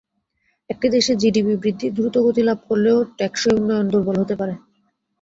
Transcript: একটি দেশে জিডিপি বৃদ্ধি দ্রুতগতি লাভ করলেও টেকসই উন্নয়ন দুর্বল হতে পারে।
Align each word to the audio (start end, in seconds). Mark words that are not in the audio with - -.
একটি 0.69 0.87
দেশে 0.95 1.13
জিডিপি 1.21 1.53
বৃদ্ধি 1.63 1.87
দ্রুতগতি 1.95 2.41
লাভ 2.47 2.59
করলেও 2.69 2.97
টেকসই 3.17 3.53
উন্নয়ন 3.57 3.85
দুর্বল 3.91 4.15
হতে 4.21 4.35
পারে। 4.41 4.53